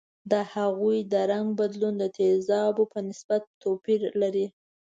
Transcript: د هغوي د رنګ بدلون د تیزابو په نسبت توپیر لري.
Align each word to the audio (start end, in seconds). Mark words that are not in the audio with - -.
د 0.31 0.33
هغوي 0.53 0.99
د 1.11 1.13
رنګ 1.31 1.47
بدلون 1.59 1.93
د 1.99 2.03
تیزابو 2.17 2.83
په 2.93 2.99
نسبت 3.09 3.41
توپیر 3.61 4.01
لري. 4.21 4.47